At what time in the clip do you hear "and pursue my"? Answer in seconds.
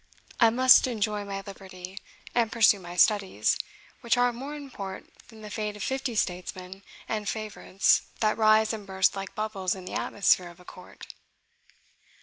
2.33-2.95